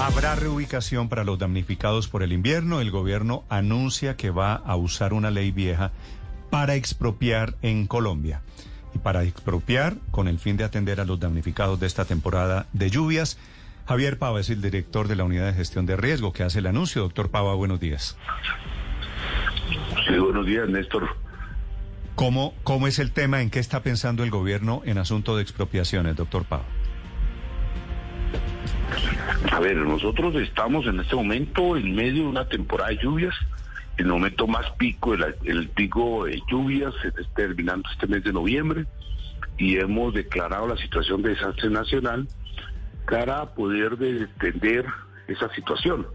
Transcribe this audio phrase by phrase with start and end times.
[0.00, 2.80] Habrá reubicación para los damnificados por el invierno.
[2.80, 5.92] El gobierno anuncia que va a usar una ley vieja
[6.48, 8.40] para expropiar en Colombia.
[8.94, 12.88] Y para expropiar, con el fin de atender a los damnificados de esta temporada de
[12.88, 13.38] lluvias,
[13.86, 16.66] Javier Pava es el director de la Unidad de Gestión de Riesgo que hace el
[16.66, 17.02] anuncio.
[17.02, 18.16] Doctor Pava, buenos días.
[20.08, 21.10] Sí, buenos días, Néstor.
[22.14, 23.42] ¿Cómo, ¿Cómo es el tema?
[23.42, 26.64] ¿En qué está pensando el gobierno en asunto de expropiaciones, doctor Pava?
[29.48, 33.34] A ver, nosotros estamos en este momento en medio de una temporada de lluvias,
[33.96, 36.94] el momento más pico, el, pico de lluvias
[37.34, 38.86] terminando este mes de noviembre
[39.56, 42.28] y hemos declarado la situación de desastre nacional
[43.10, 44.84] para poder defender
[45.26, 46.06] esa situación.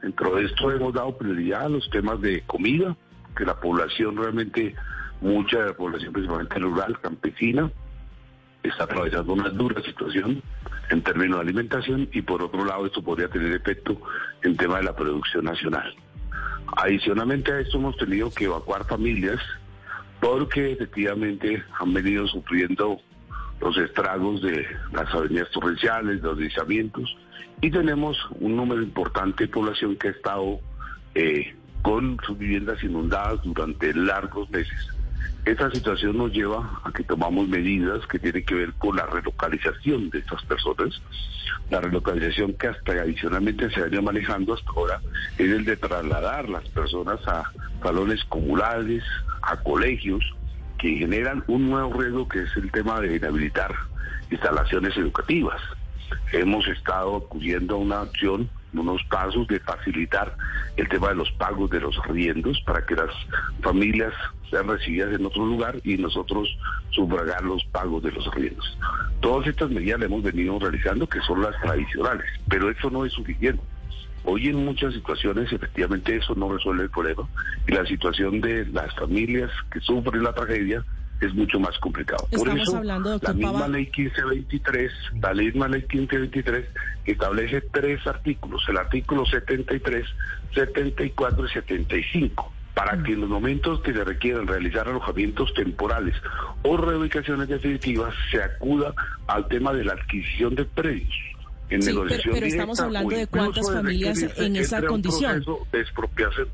[0.00, 2.96] Dentro de esto hemos dado prioridad a los temas de comida,
[3.36, 4.74] que la población realmente,
[5.20, 7.70] mucha de la población principalmente rural, campesina,
[8.62, 10.42] está atravesando una dura situación
[10.92, 13.98] en términos de alimentación y por otro lado esto podría tener efecto
[14.42, 15.94] en tema de la producción nacional.
[16.76, 19.40] Adicionalmente a esto hemos tenido que evacuar familias
[20.20, 23.00] porque efectivamente han venido sufriendo
[23.60, 27.16] los estragos de las avenidas torrenciales, los deslizamientos
[27.62, 30.60] y tenemos un número importante de población que ha estado
[31.14, 34.88] eh, con sus viviendas inundadas durante largos meses.
[35.44, 40.08] Esta situación nos lleva a que tomamos medidas que tienen que ver con la relocalización
[40.10, 41.02] de estas personas.
[41.68, 45.00] La relocalización que hasta adicionalmente se venido manejando hasta ahora
[45.38, 47.50] es el de trasladar las personas a
[47.82, 49.02] salones comunales,
[49.42, 50.24] a colegios,
[50.78, 53.74] que generan un nuevo riesgo que es el tema de inhabilitar
[54.30, 55.60] instalaciones educativas.
[56.32, 60.36] Hemos estado acudiendo a una acción unos pasos de facilitar
[60.76, 63.10] el tema de los pagos de los riendos para que las
[63.62, 64.12] familias
[64.50, 66.48] sean recibidas en otro lugar y nosotros
[66.90, 68.78] sufragar los pagos de los riendos.
[69.20, 73.12] Todas estas medidas las hemos venido realizando que son las tradicionales, pero eso no es
[73.12, 73.62] suficiente.
[74.24, 77.28] Hoy en muchas situaciones efectivamente eso no resuelve el problema
[77.66, 80.84] y la situación de las familias que sufren la tragedia
[81.26, 82.26] es mucho más complicado.
[82.30, 86.66] Por eso, hablando, la misma ley 1523, la misma ley 1523
[87.06, 90.06] establece tres artículos, el artículo 73,
[90.54, 96.14] 74 y 75 para que en los momentos que se requieran realizar alojamientos temporales
[96.62, 98.94] o reubicaciones definitivas se acuda
[99.26, 101.14] al tema de la adquisición de predios.
[101.68, 101.94] En sí,
[102.24, 105.44] pero, estamos hablando de cuántas familias en esa condición.
[105.70, 106.48] De expropiación.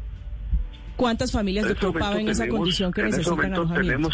[0.97, 4.11] ¿Cuántas familias, de Pava, en esa condición que necesitan alojamiento?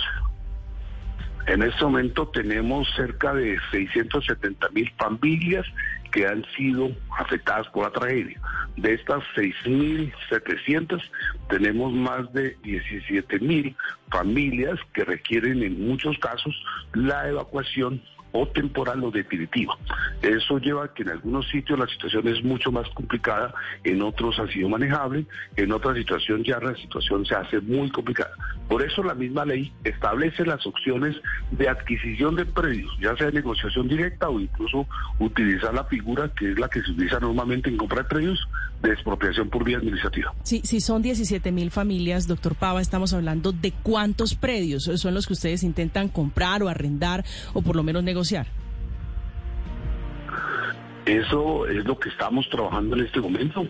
[1.47, 5.67] En este momento tenemos cerca de 670 mil familias
[6.11, 8.41] que han sido afectadas por la tragedia.
[8.77, 11.03] De estas 6.700
[11.49, 13.77] tenemos más de 17 mil
[14.11, 16.55] familias que requieren en muchos casos
[16.95, 18.01] la evacuación
[18.35, 19.79] o temporal o definitiva.
[20.21, 24.39] Eso lleva a que en algunos sitios la situación es mucho más complicada, en otros
[24.41, 25.25] ha sido manejable,
[25.57, 28.33] en otra situación ya la situación se hace muy complicada.
[28.69, 31.15] Por eso la misma ley establece las opciones
[31.53, 34.89] de adquisición de predios, ya sea negociación directa o incluso
[35.21, 38.49] utilizar la figura que es la que se utiliza normalmente en compra de predios
[38.83, 40.35] de expropiación por vía administrativa.
[40.43, 45.27] Sí, si son 17 mil familias, doctor Pava, estamos hablando de cuántos predios son los
[45.27, 48.24] que ustedes intentan comprar o arrendar o por lo menos negociar
[51.07, 53.67] eso es lo que estamos trabajando en este momento,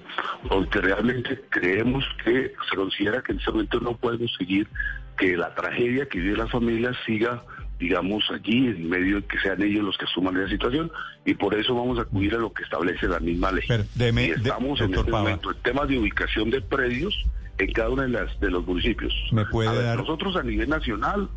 [0.49, 4.69] porque realmente creemos que se considera que en este momento no podemos seguir
[5.17, 7.43] que la tragedia que vive las familias siga
[7.79, 10.91] digamos, allí en medio de que sean ellos los que asuman esa situación
[11.25, 13.65] y por eso vamos a acudir a lo que establece la misma ley.
[13.67, 17.15] y estamos en este momento en temas de ubicación de predios
[17.59, 19.13] en cada uno de, las, de los municipios.
[19.33, 19.99] ¿Me puede dar...
[19.99, 21.29] Nosotros a nivel nacional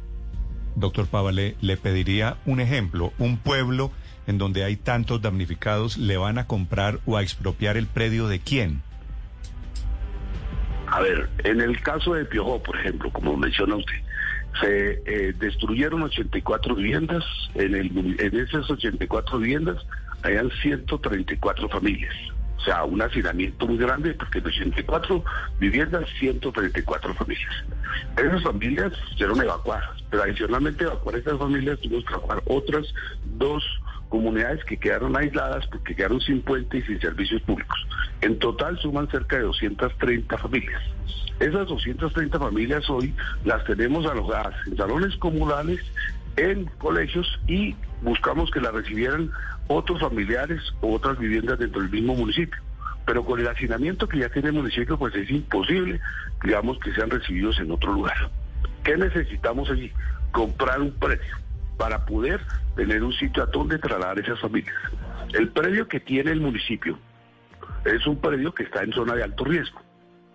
[0.77, 3.91] doctor Pavale, le pediría un ejemplo, un pueblo
[4.27, 8.39] en donde hay tantos damnificados, ¿le van a comprar o a expropiar el predio de
[8.39, 8.81] quién?
[10.87, 13.95] A ver, en el caso de Piojo, por ejemplo, como menciona usted,
[14.61, 17.23] se eh, destruyeron 84 viviendas,
[17.55, 19.77] en, el, en esas 84 viviendas
[20.23, 22.13] hayan 134 familias.
[22.57, 25.23] O sea, un hacinamiento muy grande porque de 84
[25.59, 27.53] viviendas, 134 familias.
[28.17, 32.93] Esas familias fueron evacuadas, pero adicionalmente evacuar esas familias tuvimos que evacuar otras
[33.37, 33.63] dos
[34.09, 37.77] comunidades que quedaron aisladas porque quedaron sin puente y sin servicios públicos.
[38.21, 40.81] En total suman cerca de 230 familias.
[41.39, 43.13] Esas 230 familias hoy
[43.45, 45.79] las tenemos alojadas en salones comunales,
[46.37, 49.31] en colegios y buscamos que las recibieran
[49.67, 52.61] otros familiares o otras viviendas dentro del mismo municipio.
[53.05, 55.99] Pero con el hacinamiento que ya tiene el municipio, pues es imposible,
[56.43, 58.29] digamos, que sean recibidos en otro lugar.
[58.83, 59.91] ¿Qué necesitamos allí?
[60.31, 61.35] Comprar un predio
[61.77, 62.41] para poder
[62.75, 64.75] tener un sitio a donde trasladar esas familias.
[65.33, 66.97] El predio que tiene el municipio
[67.85, 69.81] es un predio que está en zona de alto riesgo.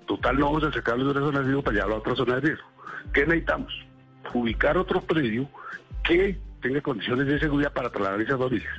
[0.06, 2.34] Total, no vamos a sacarlo de una zona de riesgo para llevarlo a otra zona
[2.36, 2.66] de riesgo.
[3.12, 3.72] ¿Qué necesitamos?
[4.34, 5.48] Ubicar otro predio
[6.04, 8.72] que tenga condiciones de seguridad para trasladar esas familias.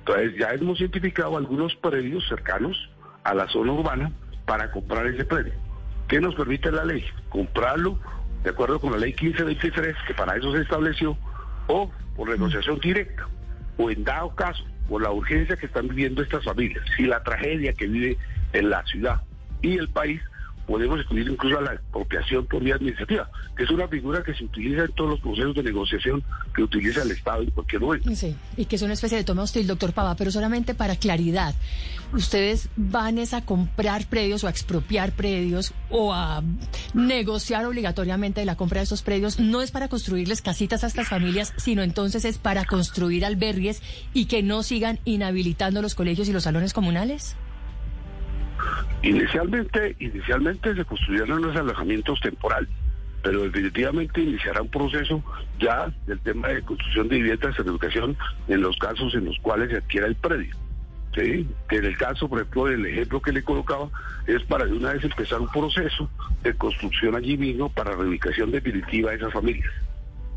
[0.00, 2.90] Entonces, ya hemos identificado algunos predios cercanos
[3.24, 4.12] a la zona urbana
[4.46, 5.52] para comprar ese predio.
[6.08, 7.04] ¿Qué nos permite la ley?
[7.28, 7.98] Comprarlo
[8.42, 11.16] de acuerdo con la ley 1523, que para eso se estableció,
[11.66, 13.28] o por negociación directa,
[13.76, 17.72] o en dado caso, por la urgencia que están viviendo estas familias, si la tragedia
[17.74, 18.16] que vive
[18.54, 19.22] en la ciudad
[19.60, 20.20] y el país
[20.68, 24.44] podemos excluir incluso a la expropiación por vía administrativa, que es una figura que se
[24.44, 26.22] utiliza en todos los procesos de negociación
[26.54, 28.14] que utiliza el Estado en cualquier momento.
[28.14, 31.54] Sí, y que es una especie de toma hostil, doctor Pava, pero solamente para claridad,
[32.12, 36.42] ¿ustedes van a comprar predios o a expropiar predios o a
[36.92, 39.40] negociar obligatoriamente la compra de esos predios?
[39.40, 43.82] No es para construirles casitas a estas familias, sino entonces es para construir albergues
[44.12, 47.36] y que no sigan inhabilitando los colegios y los salones comunales?
[49.02, 52.68] Inicialmente, inicialmente se construyeron unos alojamientos temporales,
[53.22, 55.22] pero definitivamente iniciará un proceso
[55.60, 58.16] ya del tema de construcción de viviendas en educación
[58.48, 60.54] en los casos en los cuales se adquiera el predio.
[61.14, 61.48] ¿sí?
[61.68, 63.88] Que en el caso, por ejemplo, del ejemplo que le colocaba,
[64.26, 66.10] es para de una vez empezar un proceso
[66.42, 69.72] de construcción allí mismo para reubicación definitiva de esas familias.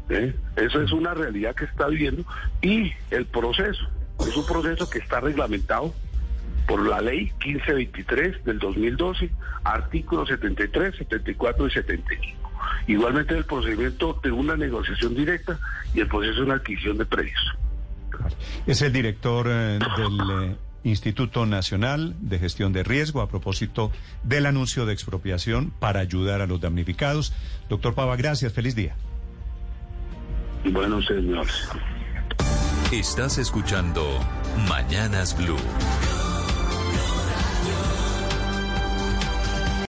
[0.07, 0.33] ¿sí?
[0.55, 2.23] Eso es una realidad que está viviendo
[2.61, 3.87] y el proceso
[4.19, 5.93] es un proceso que está reglamentado
[6.67, 9.29] por la ley 1523 del 2012,
[9.63, 12.51] artículos 73, 74 y 75.
[12.87, 15.59] Igualmente el procedimiento de una negociación directa
[15.93, 17.57] y el proceso de una adquisición de predios.
[18.67, 23.91] Es el director eh, del eh, Instituto Nacional de Gestión de Riesgo a propósito
[24.23, 27.33] del anuncio de expropiación para ayudar a los damnificados.
[27.69, 28.53] Doctor Pava, gracias.
[28.53, 28.95] Feliz día.
[30.65, 31.69] Bueno, señores.
[32.91, 34.19] Estás escuchando
[34.67, 35.57] Mañanas Blue.